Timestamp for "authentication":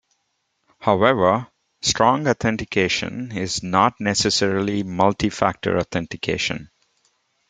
2.27-3.31, 5.77-6.71